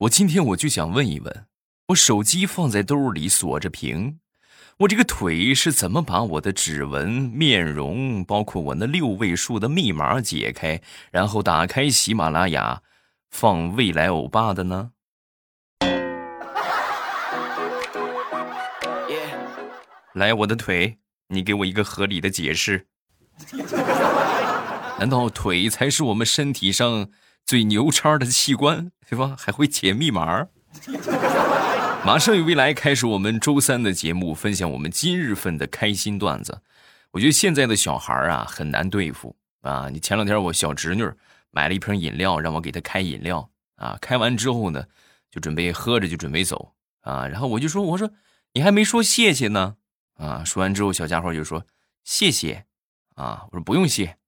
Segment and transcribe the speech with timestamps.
[0.00, 1.44] 我今天我就想问一问，
[1.88, 4.18] 我手机放在兜里锁着屏，
[4.78, 12.80] 我这个腿是怎么把我的指纹、面容，包括我那六位数的密码解开，然后打开喜马拉雅，
[13.28, 14.92] 放未来欧巴的呢？
[20.14, 20.96] 来，我的腿，
[21.28, 22.86] 你给我一个合理的解释。
[24.98, 27.10] 难道腿才是我们身体上
[27.50, 29.34] 最牛叉的器官，对吧？
[29.36, 30.46] 还会解密码？
[32.06, 36.60] 马上与未来开始我们周三的节目，分享我们今日份的开心段子。
[37.10, 39.88] 我觉得现在的小孩啊很难对付啊！
[39.90, 41.10] 你前两天我小侄女
[41.50, 44.84] 买了一瓶饮料，让我给她开饮料啊，开完之后呢，
[45.28, 48.12] 就准备喝着就准备走啊，然后我就说：“我说
[48.52, 49.74] 你还没说谢谢呢。”
[50.14, 50.44] 啊！
[50.44, 51.64] 说完之后，小家伙就说
[52.04, 52.66] ：“谢谢。”
[53.18, 54.18] 啊，我说不用谢。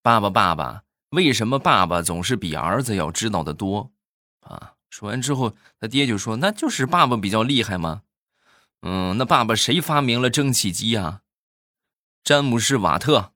[0.00, 3.90] 爸爸，爸爸，为什么爸爸总是比儿子要知道的多？”
[4.46, 8.02] 啊，说完之后，他爹就说：“那就是爸爸比较厉害吗？”
[8.82, 11.22] 嗯，那爸爸谁发明了蒸汽机啊？
[12.22, 13.32] 詹姆士瓦特。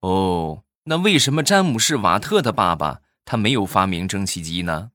[0.00, 4.90] 哦，那为什么詹姆士瓦特的爸爸他没有发明蒸汽机呢？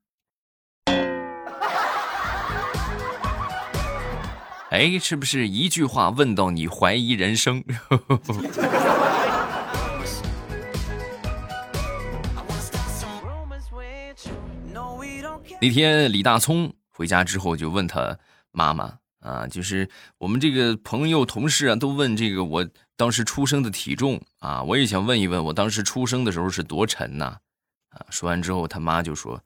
[4.73, 7.63] 哎，是不是一句话问到你怀疑人生？
[15.61, 18.17] 那天李大聪回家之后就问他
[18.51, 22.67] 妈妈啊，就是我们这个朋友同事啊，都问这个我
[22.97, 27.37] 当时出生的体重啊，我也想问一问，我当时出生的时候是多沉呐？
[27.89, 29.39] 啊，说完之后他妈就说：“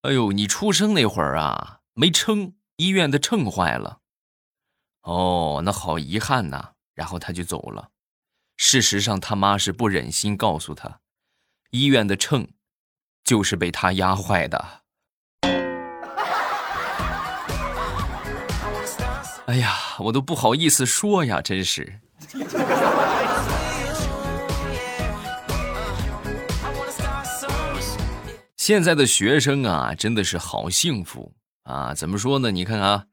[0.00, 3.98] 哎呦，你出生那会儿啊，没称，医院的秤坏了。”
[5.02, 6.72] 哦，那好遗憾呐。
[6.94, 7.90] 然后他就走了。
[8.56, 10.98] 事实上，他妈是不忍心告诉他，
[11.70, 12.48] 医院的秤
[13.22, 14.82] 就是被他压坏的。
[19.46, 22.00] 哎呀，我都不好意思说呀，真是。
[28.56, 31.32] 现在的学生啊，真的是好幸福
[31.62, 31.94] 啊！
[31.94, 32.50] 怎么说呢？
[32.50, 33.04] 你看啊。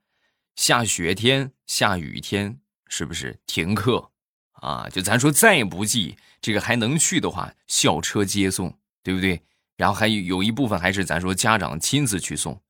[0.55, 4.11] 下雪天、下雨天，是不是停课
[4.53, 4.87] 啊？
[4.89, 9.41] 就咱说再不济，这个还能去的话，校车接送，对不对？
[9.75, 12.61] 然后还有有一部分还是咱说家长亲自去送。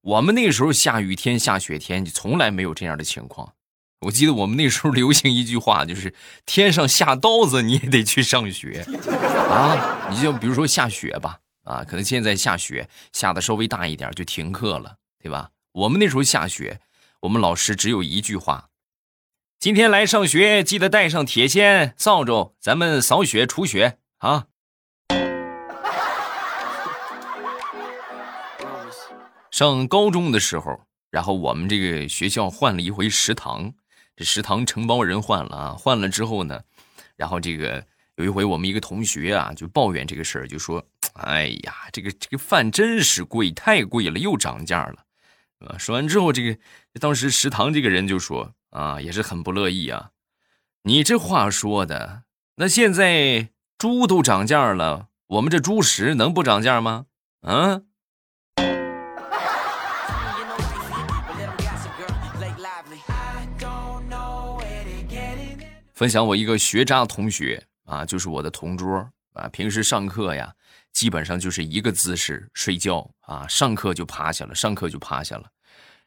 [0.00, 3.52] 我们那时候下雨天、下雪天，就从来没有这样的情况。
[4.00, 6.14] 我记得我们那时候流行一句话，就是
[6.46, 8.82] “天上下刀子，你也得去上学”，
[9.50, 15.50] 啊，你就比如说下雪吧，啊，可能现在下雪下的稍微大一点，就停课了，对吧？
[15.72, 16.80] 我们那时候下雪。
[17.20, 18.70] 我们老师只有一句话：
[19.58, 24.46] 今天来上学，记得带上铁锨、扫帚，咱们扫雪除雪啊。
[29.50, 33.74] 上高中的时候，然后我们这个学校换了一回食堂，
[34.16, 36.58] 这食堂承包人换了啊，换了之后呢，
[37.16, 37.84] 然后这个
[38.16, 40.82] 有一回我们一个同学啊就抱怨这个事儿，就说
[41.20, 45.04] ：“哎呀，这个这个饭真是贵，太贵了，又涨价了。”
[45.66, 45.78] 啊！
[45.78, 46.58] 说完之后，这个
[47.00, 50.10] 当时食堂这个人就说：“啊，也是很不乐意啊，
[50.84, 52.22] 你这话说的，
[52.56, 57.06] 那现在猪都涨价了，我们这猪食能不涨价吗？”
[57.42, 57.86] 嗯。
[65.92, 70.54] 分享我一个学渣同学啊，就是我的同桌啊，平时上课呀。
[70.92, 75.48] 基本上就是一个姿势睡觉啊，上课就趴下了，上课就趴下了。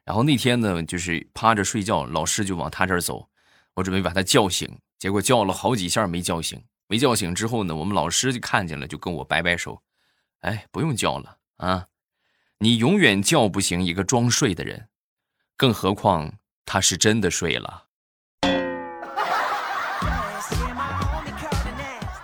[0.04, 3.30] 然后那天呢，就是趴着睡觉，老师就往他这儿走，
[3.75, 9.81] 我准备把他叫醒，结果叫了好几下没叫醒，没叫醒之后呢，我们老师就看见了，就跟我摆摆手，
[10.42, 11.88] 哎，不用叫了啊，
[12.58, 14.90] 你永远叫不醒一个装睡的人，
[15.56, 17.86] 更何况他是真的睡了。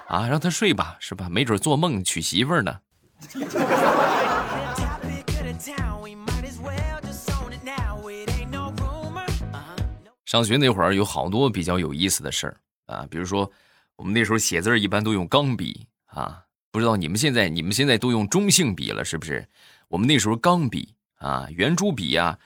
[0.10, 1.30] 啊，让他睡吧，是吧？
[1.30, 2.80] 没准做梦娶媳妇儿呢。
[10.26, 13.52] 上学那会儿有好多比较有意思的事儿啊，比如说
[13.96, 19.48] 我们那时候写字一般都用钢笔啊，不知道你们现在你们现在都用中性笔了是不是？
[19.88, 22.38] 我们那时候钢笔啊，圆珠笔呀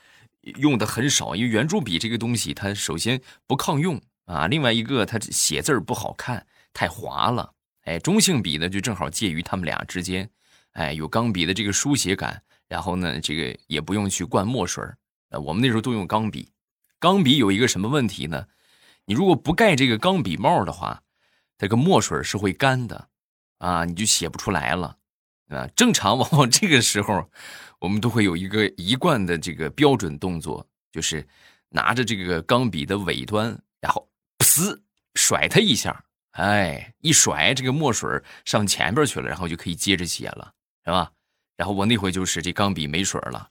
[0.56, 7.53] 用的很少，因为圆珠笔这个东西它首先不抗用啊，另外一个它写字不好看，太滑了。
[7.84, 10.28] 哎，中性笔呢就正好介于他们俩之间，
[10.72, 14.84] 哎，有钢笔的这个书写感，然后呢这个也不用去灌墨水
[15.30, 16.50] 呃，我们那时候都用钢笔。
[16.98, 18.46] 钢笔有一个什么问题呢？
[19.04, 21.02] 你如果不盖这个钢笔帽的话，
[21.58, 23.08] 这个墨水是会干的，
[23.58, 24.96] 啊，你就写不出来了，
[25.48, 25.68] 啊。
[25.76, 27.30] 正常往往这个时候，
[27.80, 31.26] 我们都会有一个一贯的这个标准动作，就是
[31.68, 34.08] 拿着这个钢笔的尾端，然后
[34.38, 34.80] 噗
[35.14, 36.04] 甩它一下，
[36.34, 40.52] 哎，一甩这个墨水上前边去了，然后就可以接着写了，
[40.84, 41.12] 是吧？
[41.56, 43.50] 然后我那回就是这钢笔没水了，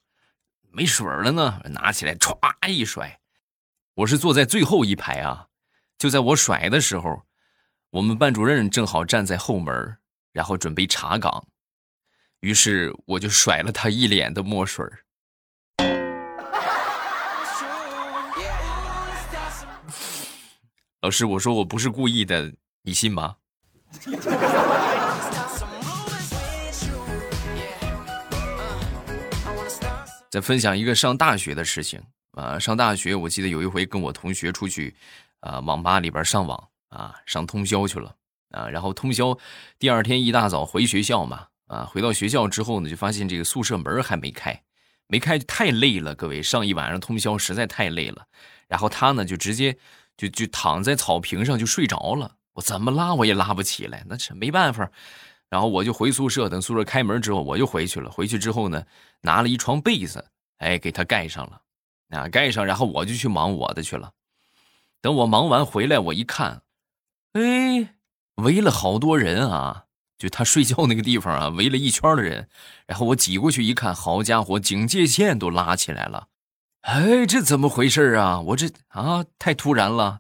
[0.70, 2.36] 没水了呢，拿起来歘
[2.68, 3.22] 一甩。
[3.94, 5.48] 我是坐在最后一排啊，
[5.98, 7.24] 就在我甩的时候，
[7.92, 9.98] 我们班主任正好站在后门，
[10.34, 11.48] 然后准备查岗，
[12.42, 14.86] 于是我就甩了他一脸的墨水
[21.00, 22.54] 老师，我说我不是故意的，
[22.86, 23.38] 你信吗？
[30.30, 32.02] 再分享一个上大学的事情。
[32.32, 34.94] 啊，上大学我记得有一回跟我同学出去，
[35.40, 38.14] 啊，网吧里边上网啊，上通宵去了
[38.50, 38.68] 啊。
[38.68, 39.38] 然后通宵，
[39.80, 44.62] 第二天一大早回学校嘛，啊，回到学校之后呢，就发现这个宿舍门还没开，
[45.08, 48.26] 没开太累了，各位上一晚上通宵实在太累了。
[48.68, 49.78] 然后他呢就直接
[50.18, 54.90] 就就躺在草坪上就睡着了，我怎么拉我也拉不起来，那是没办法。
[55.50, 58.10] 然后我就回宿舍，等宿舍开门之后我就回去了。
[58.10, 58.84] 回去之后呢，
[59.22, 60.26] 拿了一床被子，
[60.58, 61.60] 哎，给他盖上了。
[62.10, 64.12] 啊，盖上，然后我就去忙我的去了。
[65.02, 66.62] 等我忙完回来，我一看，
[67.32, 67.96] 哎，
[68.36, 69.86] 围了好多人啊！
[70.20, 72.48] 就他睡觉那个地方啊，围了一圈的人。
[72.86, 76.28] 然后我挤过去一看，好家伙，警戒线都拉起来了！
[76.82, 78.40] 哎，这怎么回事啊？
[78.42, 80.20] 我这啊，太突然了。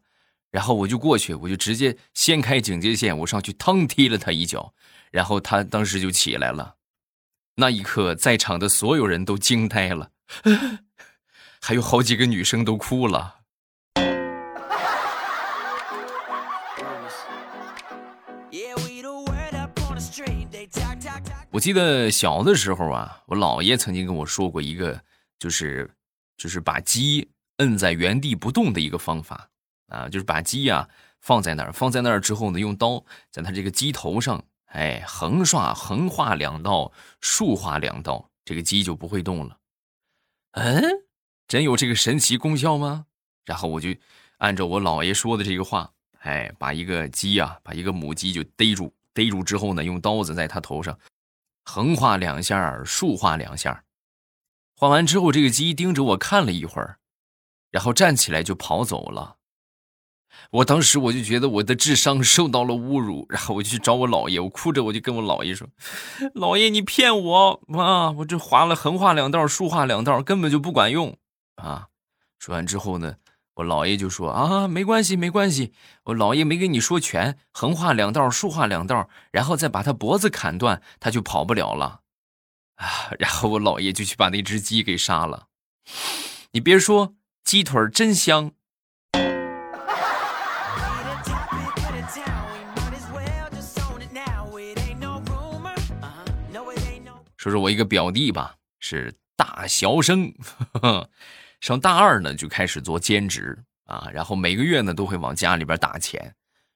[0.53, 4.71] 然后我就过去，我就直接掀开警戒线，我上去腾踢了他一脚，
[5.09, 6.75] 然后他当时就起来了。
[7.55, 10.11] 那一刻，在场的所有人都惊呆了。
[11.59, 13.37] 还有好几个女生都哭了。
[21.49, 25.01] 我记得小的时候啊，我姥爷曾经跟我说过一个，
[25.39, 25.89] 就是
[26.37, 27.27] 就是把鸡
[27.57, 29.49] 摁在原地不动的一个方法
[29.93, 30.89] 啊，就是把鸡呀
[31.21, 36.91] 放在那儿，放在那儿之后呢，用刀在它这个鸡头上，哎，横刷横划两刀，
[37.21, 39.57] 竖划两刀，这个鸡就不会动了。
[40.51, 40.81] 嗯。
[41.45, 43.05] 真有这个神奇功效吗？
[43.45, 43.89] 然后我就
[44.37, 45.91] 按照我姥爷说的这个话，
[46.21, 50.97] 哎，把一个鸡呀，把一个母鸡就逮住，逮住之后呢，用刀子在它头上
[51.65, 53.83] 横划两下，竖划两下，
[54.75, 56.97] 划完之后，这个鸡盯着我看了一会儿，
[57.69, 59.37] 然后站起来就跑走了。
[60.51, 65.67] 我当时我就觉得我的智商受到了侮辱，然后我就去找我姥爷，我哭着我就跟我姥爷说
[66.35, 68.11] ：“姥爷，你骗我啊！
[68.11, 71.17] 我这划了横划两道，竖划两道，根本就不管用。”
[71.57, 71.87] 啊，
[72.39, 73.15] 说完之后呢，
[73.55, 75.73] 我姥爷就说啊，没关系，没关系，
[76.03, 82.01] 我姥爷没跟你说全，横画两道，竖画两道，然后再把他脖子砍断，他就跑不了了，
[82.75, 85.47] 啊，然后我姥爷就去把那只鸡给杀了。
[86.53, 88.51] 你别说，鸡腿真香。
[97.43, 100.33] 说说我一个表弟吧，是大学生。
[101.59, 106.21] 上大二呢，就开始做兼职啊，然后每个月呢都会往家里边打钱，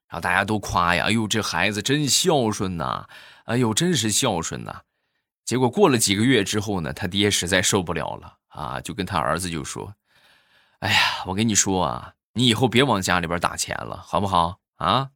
[0.09, 3.07] 然后大家都夸呀，哎呦这孩子真孝顺呐，
[3.45, 4.81] 哎呦真是孝顺呐。
[5.45, 9.95] 结果过了几个月之后呢，他爹实在受不了了啊，就跟他儿子就说
[10.79, 15.11] ：“哎呀，我跟你说啊，你以后别往家里边打钱了，好不好啊？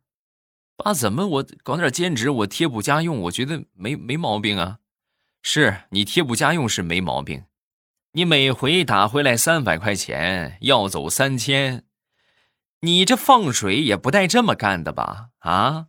[0.77, 4.77] 爸，怎么我搞点兼职，我贴补家用，我觉得没没毛病啊。
[5.41, 7.45] 是你贴补家用是没毛病。
[8.13, 11.85] 你每回打回来三百块钱要走三千
[12.81, 15.87] 你这放水也不带这么干的吧啊？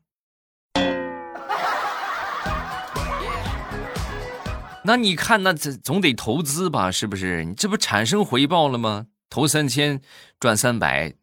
[4.84, 7.44] 那你看那这总得投资吧是不是？
[7.44, 9.06] 你这不产生回报了吗？
[9.30, 10.00] 投三千
[10.38, 11.14] 赚三百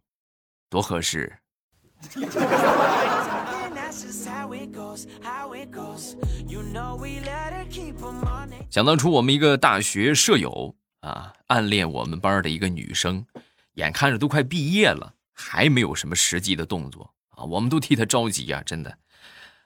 [0.69, 1.39] 多合适。
[8.69, 13.25] 想当初，我们一个大学舍友啊，暗恋我们班的一个女生，
[13.73, 18.99] 眼看着都快毕业了，还没有什么实际的动作啊，我们都替他着急啊，真的。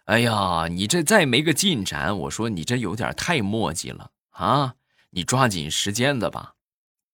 [0.06, 4.76] 哎呀，你这再没个进展，我说你这有点太磨叽了啊！
[5.10, 6.54] 你抓紧时间的吧。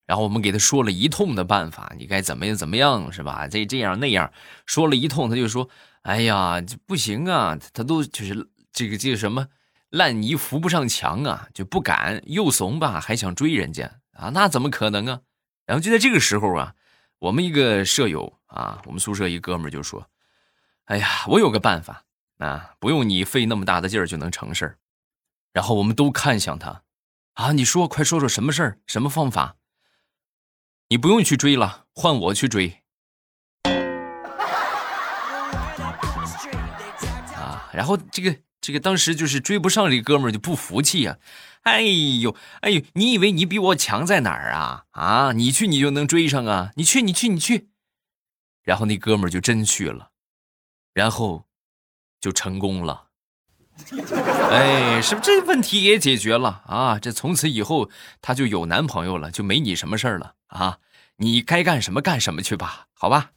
[0.06, 3.48] 然后我们给他说了一通的办法，你该怎么样怎么样是吧？
[3.48, 4.32] 这这样那样
[4.68, 5.68] 说了一通，他就说
[6.04, 9.48] ：“哎呀，这不行啊，他都就是这个这个什么
[9.90, 14.30] 烂泥扶不上墙啊，就不敢又怂吧，还想追人家啊？
[14.30, 15.22] 那怎么可能啊？”
[15.66, 16.76] 然后就在这个时候啊，
[17.20, 20.10] 我们一个舍友啊，我们宿舍一哥们就说
[20.86, 22.06] ：“哎呀，我有个办法。”
[22.40, 24.78] 啊，不用你费那么大的劲儿就能成事儿，
[25.52, 26.84] 然后我们都看向他，
[27.34, 29.58] 啊，你说，快说说什么事儿，什么方法？
[30.88, 32.82] 你不用去追了，换我去追。
[37.36, 41.18] 啊，然后这个这个当时就是追不上这哥们儿就不服气呀，
[41.64, 44.86] 哎呦哎呦，你以为你比我强在哪儿啊？
[44.92, 46.72] 啊，你去你就能追上啊？
[46.76, 47.70] 你去你去你去，
[48.64, 50.12] 然后那哥们儿就真去了，
[50.94, 51.46] 然后。
[52.22, 53.06] 就成功了，
[54.52, 57.00] 哎，是不这问题也解决了啊？
[57.00, 57.90] 这从此以后
[58.22, 60.80] 他就有男朋友了，就没你什么事儿了啊？
[61.16, 63.32] 你该干什么干什么去吧，好吧？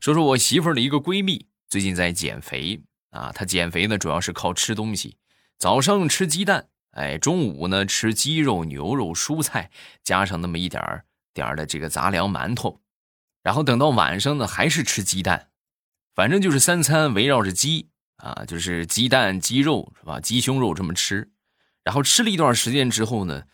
[0.00, 3.30] 说说我媳妇儿的一个闺蜜，最近在减肥啊。
[3.32, 5.18] 她减肥呢，主要是靠吃东西，
[5.58, 6.68] 早上吃鸡蛋。
[6.92, 9.70] 哎，中午呢吃鸡肉、牛肉、蔬菜，
[10.02, 11.04] 加上那么一点儿
[11.34, 12.80] 点儿的这个杂粮馒头，
[13.42, 15.50] 然后等到晚上呢还是吃鸡蛋，
[16.14, 20.18] 反正就是三餐围绕着鸡啊，就是鸡蛋、鸡肉是吧？
[20.18, 21.30] 鸡胸肉这么吃，
[21.84, 23.44] 然后吃了一段时间之后呢，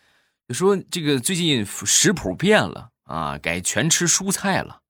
[0.47, 4.83] 就说这个最近食谱变了啊，改全吃蔬菜了。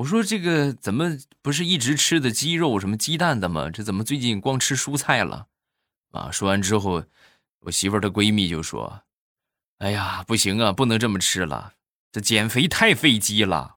[0.00, 3.68] 我说这个怎么不是一直吃的鸡肉什么鸡蛋的吗？
[3.70, 5.48] 这怎么最近光吃蔬菜了？
[6.12, 7.04] 啊，说完之后。
[7.64, 9.02] 我媳妇儿的闺蜜就说
[9.76, 11.74] ：“哎呀，不行啊，不能这么吃了，
[12.10, 13.76] 这减肥太费鸡了，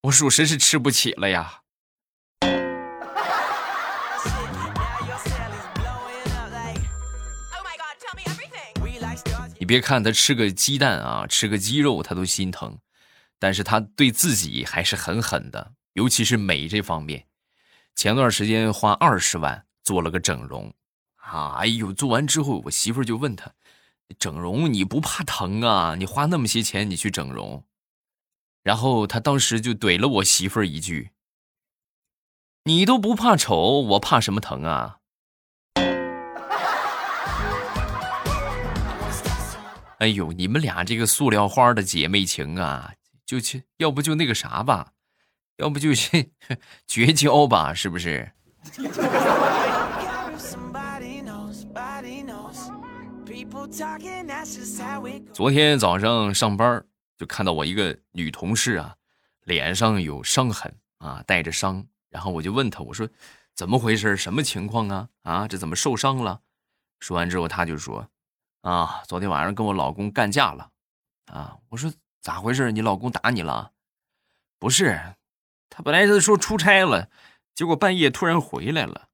[0.00, 1.60] 我属实是吃不起了呀。”
[9.60, 12.76] 你别看他吃个鸡蛋啊，吃个鸡肉他都心疼，
[13.42, 17.26] 但是他对自己还是很狠的，尤其是美这方面。
[17.96, 20.72] 前段时间花二十万做了个整容。
[21.16, 21.92] 啊，哎呦！
[21.92, 23.52] 做完之后，我媳妇就问他
[24.16, 25.96] ：“整容你不怕疼啊？
[25.96, 27.64] 你花那么些钱，你去整容？”
[28.62, 31.10] 然后他当时就怼了我媳妇一句
[32.62, 34.98] ：“你都不怕丑，我怕什么疼啊？”
[39.98, 42.92] 哎呦，你们俩这个塑料花的姐妹情啊，
[43.32, 44.92] 就去，要不就那个啥吧，
[45.56, 46.34] 要不就去
[46.86, 48.30] 绝交吧，是不是？
[55.32, 56.84] 昨天早上上班
[57.16, 58.96] 就看到我一个女同事啊，
[59.44, 61.86] 脸上有伤痕啊，带着伤。
[62.10, 63.08] 然后我就问她，我说
[63.54, 64.14] 怎么回事？
[64.14, 65.08] 什么情况啊？
[65.22, 66.42] 啊，这怎么受伤了？
[67.00, 68.06] 说完之后，她就说
[68.60, 70.68] 啊，昨天晚上跟我老公干架了。
[71.26, 71.90] 啊，我说
[72.22, 72.70] 咋回事？
[72.70, 73.72] 你老公打你了？
[74.60, 75.16] 不是，
[75.68, 77.08] 他本来是说出差了，
[77.52, 79.08] 结果半夜突然回来了。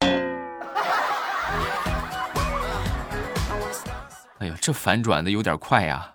[4.38, 6.14] 哎呀，这反转的有点快呀！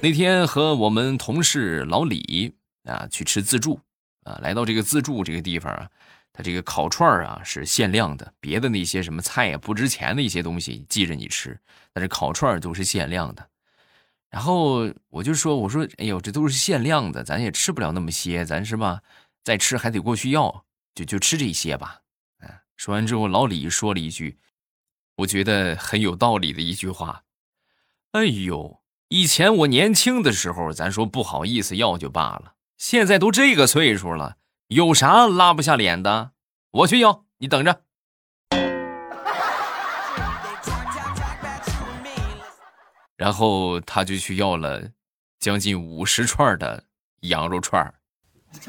[0.00, 3.78] 那天和我们同事老李啊去吃自助
[4.24, 5.90] 啊，来到这个自助这个地方啊，
[6.32, 11.58] 他这个烤串啊是限量的，别的那些什么菜呀不值钱的一些东西记着你吃，
[11.92, 13.48] 但是烤串都是限量的。
[14.30, 19.02] 然后我就说，我说，哎呦，这都是限量的，咱也吃不了那么些，咱是吧？
[19.44, 20.64] 再吃还得过去要。
[20.94, 22.02] 就就吃这些吧，
[22.40, 22.50] 嗯。
[22.76, 24.38] 说完之后，老李说了一句，
[25.16, 27.24] 我觉得很有道理的一句话。
[28.10, 34.36] 哎呦，以前我年轻的时候，咱说不好意思要就罢了，现在都这个岁数了，
[34.72, 36.30] 有啥拉不下脸的？
[36.70, 37.82] 我去要，你等着。
[43.16, 44.82] 然后他就去要了
[45.38, 46.84] 将近五十串的
[47.20, 47.94] 羊肉串儿。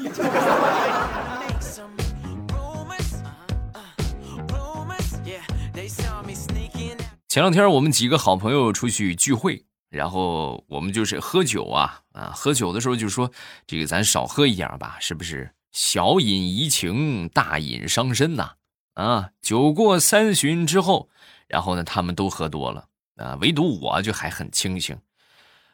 [7.28, 13.30] 前两天我们几个好朋友出去聚会，然后我们就是喝酒啊啊，喝酒的时候就说
[13.66, 15.50] 这个咱少喝一点吧，是不是？
[15.74, 18.54] 小饮怡情，大饮伤身呐。
[18.94, 21.10] 啊，酒过三巡之后，
[21.48, 24.96] 然后呢，他们都喝多了啊，唯独我就还很清醒。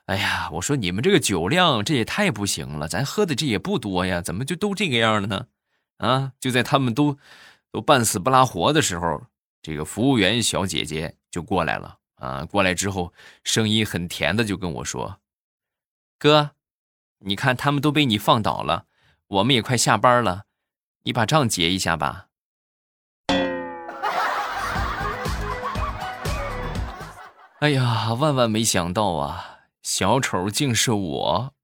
[0.06, 5.46] 哎呀，我说你们这个酒量这也太不行了，咱喝的这也不多呀，怎么就都这个样了呢？
[5.98, 7.18] 啊，就在他们都
[7.70, 9.26] 都半死不拉活的时候，
[9.60, 11.98] 这个服务员小姐姐就过来了。
[12.14, 13.12] 啊，过来之后，
[13.44, 15.20] 声音很甜的就跟我说
[16.18, 16.52] ：“哥，
[17.18, 18.86] 你看他们都被你放倒了，
[19.30, 20.42] 我们也快下班了，
[21.04, 22.26] 你把账结一下吧。”
[27.60, 31.54] 哎呀，万万没想到啊，小丑竟是我！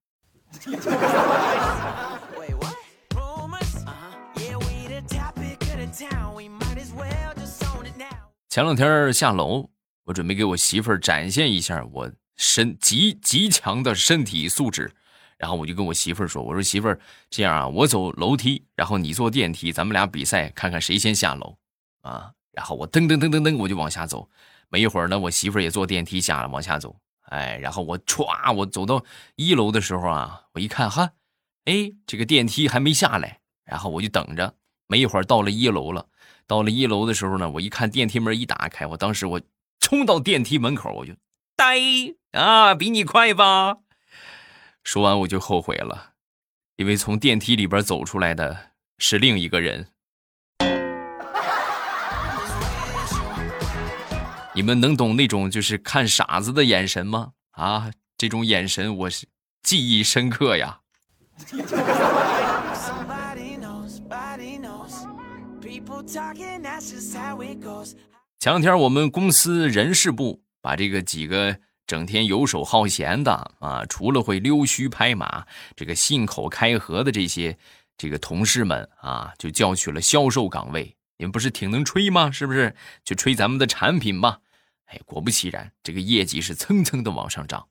[8.48, 9.70] 前两天下楼。
[10.04, 14.94] 我准备给我媳妇儿展现一下我身极极强的身体素质，
[15.38, 16.98] 然后我就跟我媳妇儿说：“我说媳妇儿，
[17.30, 21.56] 这样啊，我走楼梯，然后你坐电梯，咱们俩比赛，看看谁先下楼，
[22.02, 24.28] 啊。”然后我噔噔噔噔噔，我就往下走。
[24.68, 26.96] 没一会儿呢，我媳妇儿也坐电梯下了，往下走。
[27.24, 31.10] 哎，然后我歘，我走到一楼的时候啊，我一看哈，
[31.66, 34.54] 哎，这个电梯还没下来，然后我就等着。
[34.86, 36.06] 没一会儿到了一楼了，
[36.46, 39.40] 到了一楼的时候呢，我一看电梯门一打开，我当时我。
[39.78, 41.12] 冲到电梯门口，我就
[41.54, 41.78] 呆
[42.32, 43.76] 啊，比你快吧。
[44.86, 46.12] 说完我就后悔了，
[46.76, 49.88] 因为从电梯里边走出来的是另一个人。
[54.54, 57.32] 你们能懂那种就是看傻子的眼神吗？
[57.50, 59.26] 啊，这种眼神我是
[59.60, 60.78] 记忆深刻呀。
[68.38, 77.56] 前两天我们公司人事部把这个几个整天游手好闲的啊，除了会溜须拍马、这个信口开河的这些
[77.96, 80.96] 这个同事们啊，就叫去了销售岗位。
[81.18, 82.30] 你们不是挺能吹吗？
[82.30, 82.74] 是不是？
[83.04, 84.38] 就吹咱们的产品嘛。
[84.86, 87.68] 哎，果不其然，这个业绩是蹭蹭的往上涨。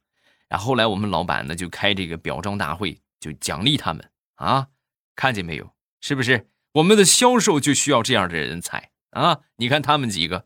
[0.48, 4.68] 然后来我们老板呢就开这个表彰大会，就奖励他们啊，
[5.16, 5.72] 看见没有？
[6.02, 6.48] 是不是？
[6.74, 9.40] 我们的销售就需要这样的人才啊！
[9.56, 10.46] 你看他们几个。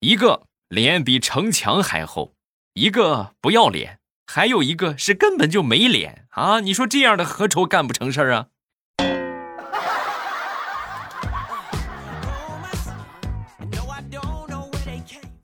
[0.00, 2.34] 一个脸比城墙还厚，
[2.80, 6.60] 一个不要脸，还有一个是根本就没脸啊！
[6.60, 8.46] 你说这样的何愁干不成事儿啊？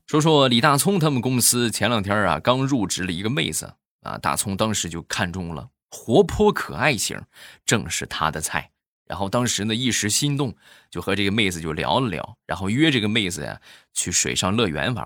[0.06, 7.20] 说说李大聪他们公司前两天啊，刚入职了一个妹子啊，大聪当时就看中了，活泼可爱型，
[7.66, 8.70] 正是他的菜。
[9.06, 10.56] 然后当时呢，一时心动，
[10.90, 13.60] 就和这个妹子就聊了聊，然后约这个妹子呀
[13.92, 15.04] 去水上乐园玩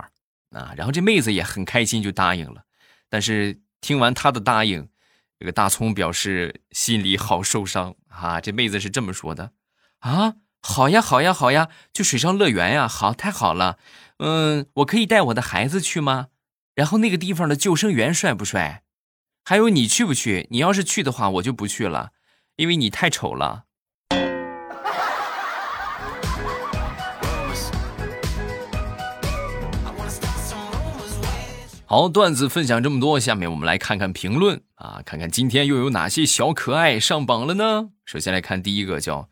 [0.51, 0.73] 啊。
[0.77, 2.65] 然后这妹子也很开心，就答应了。
[3.09, 4.89] 但是听完他的答应，
[5.39, 8.41] 这个大葱表示心里好受伤啊。
[8.41, 9.53] 这妹子是这么说的：
[10.01, 13.79] 啊，好呀，好呀，好呀，去水上乐园呀，好，太好了。
[14.19, 16.29] 嗯，我可以带我的孩子去吗？
[16.75, 18.85] 然后那个地方的救生员帅不帅？
[19.45, 20.47] 还有你去不去？
[20.51, 22.13] 你要是去的话，我就不去了，
[22.57, 23.65] 因为你太丑了。
[31.91, 37.91] 好，段子分享这么多，下面我们来看看评论啊，看看今天又有哪些小可爱上榜了呢？
[38.05, 39.29] 首先来看第一个，叫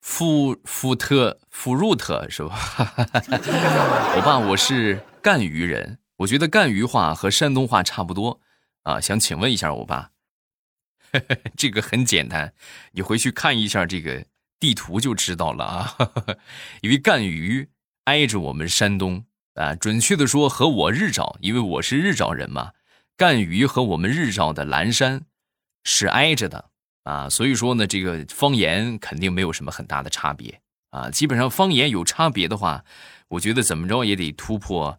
[0.00, 2.56] 富富特富入特是吧？
[4.16, 8.40] 我爸我是赣榆人，我觉得赣榆话和山东话差不多
[8.84, 10.12] 啊，想请问一下我爸，
[11.58, 12.54] 这个很简单，
[12.92, 14.24] 你回去看一下这个
[14.58, 15.94] 地图就知道了啊，
[16.80, 17.68] 因为赣榆
[18.04, 19.26] 挨着我们山东。
[19.54, 22.72] 啊，准确的说，和我日照，因为我是日照人嘛，
[23.16, 25.26] 赣榆和我们日照的蓝山
[25.84, 26.70] 是挨着的
[27.04, 30.60] 啊，所以说呢，这个方言肯定没有什么很大的差别
[30.90, 31.10] 啊。
[31.10, 32.84] 基本上方言有差别的话，
[33.28, 34.98] 我觉得怎么着也得突破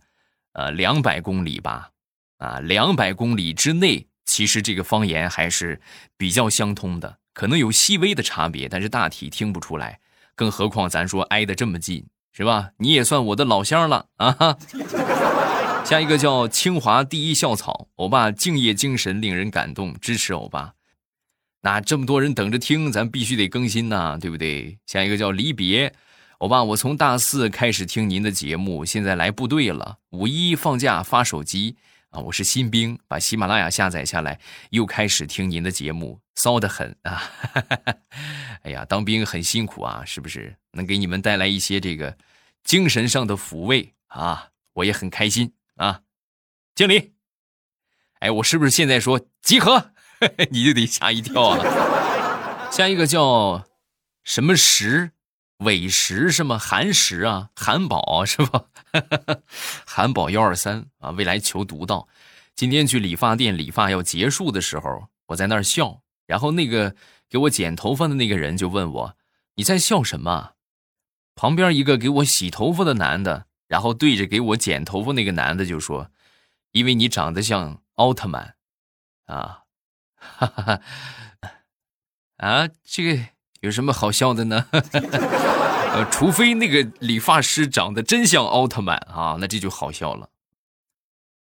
[0.52, 1.89] 呃两百公里吧，
[2.38, 5.82] 啊，两百公里之内，其实这个方言还是
[6.16, 10.00] 比较相通的，可能有细微的差别，但是大体听不出来。
[10.36, 12.06] 更何况咱说挨得这么近。
[12.36, 12.72] 是吧？
[12.78, 14.58] 你也算我的老乡了啊！
[15.86, 20.74] 下一个叫清华第一校草，欧巴敬业精神令人感动，支持欧巴。
[21.62, 24.80] 那这么多人等着听，咱必须得更新呐，对不对？
[24.88, 25.93] 下一个叫离别，
[26.39, 31.76] 欧巴，我从大四开始听您的节目，现在来部队了，五一放假发手机。
[32.13, 37.23] 啊，我是新兵，把喜马拉雅下载下来，又开始听您的节目，骚得很啊！
[38.62, 40.56] 哎呀，当兵很辛苦啊，是不是？
[40.73, 42.15] 能给你们带来一些这个
[42.63, 46.02] 精神上的抚慰啊，我也很开心啊！
[46.76, 47.13] 敬礼。
[48.19, 49.91] 哎，我是不是现在说集合，
[50.52, 52.69] 你就得吓一跳啊？
[52.71, 53.65] 下一个叫
[54.23, 55.12] 什么石？
[55.63, 56.58] 伟石是吗？
[56.58, 58.65] 韩石啊，韩宝是吧？
[59.86, 62.08] 韩宝幺二三啊，未来求独到。
[62.56, 66.95] 今天去理发店理发要结束的时候，我在那儿笑，然后那个
[67.30, 69.17] 给我剪头发的那个人就问我
[69.56, 70.52] ：“你在笑什么？”
[71.36, 76.12] 旁边一个给我洗头发的男的，然后对着给我剪头发那个男的就说
[76.73, 78.56] ：“因为你长得像奥特曼。”
[79.26, 79.63] 啊，
[80.15, 80.82] 哈哈哈，
[82.38, 83.23] 啊，这个
[83.62, 84.67] 有什么好笑的呢？
[85.94, 90.30] 呃，除非那个理发师长得真像奥特曼啊，那这就好笑了。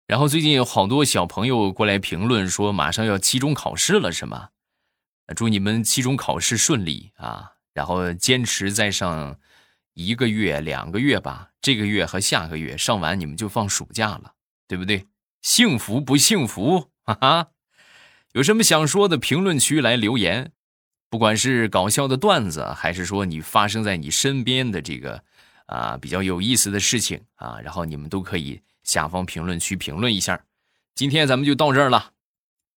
[0.07, 4.51] 然后最近有好多小朋友过来评论说，马上要期中考试了，是吗？
[5.35, 7.53] 祝你们期中考试顺利啊！
[7.73, 9.39] 然后坚持再上
[9.95, 14.35] 一个月、两个月吧，这个月和下个月上完，你们就放暑假了，
[14.69, 15.07] 对不对？
[15.41, 16.91] 幸福不幸福？
[17.05, 17.49] 哈哈！
[18.33, 20.53] 有什么想说的，评论区来留言。
[21.15, 25.23] 不管是搞笑的段子，还是说你发生在你身边的这个
[25.67, 28.61] 啊比较有意思的事情啊，然后你们都可以。
[28.83, 30.45] 下方评论区评论一下，
[30.97, 32.11] 今天咱们就到这儿了，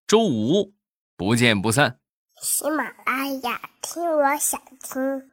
[0.06, 0.76] 周五
[1.16, 1.98] 不见不散。
[2.40, 5.32] 喜马拉雅听，我想听。